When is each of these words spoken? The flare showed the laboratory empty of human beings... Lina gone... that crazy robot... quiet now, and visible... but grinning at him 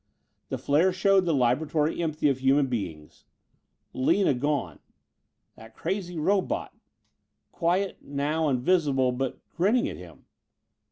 The 0.49 0.57
flare 0.57 0.91
showed 0.91 1.25
the 1.25 1.31
laboratory 1.35 2.01
empty 2.01 2.27
of 2.27 2.39
human 2.39 2.65
beings... 2.65 3.23
Lina 3.93 4.33
gone... 4.33 4.79
that 5.55 5.75
crazy 5.75 6.17
robot... 6.17 6.75
quiet 7.51 8.01
now, 8.01 8.47
and 8.49 8.59
visible... 8.59 9.11
but 9.11 9.39
grinning 9.53 9.87
at 9.87 9.97
him 9.97 10.25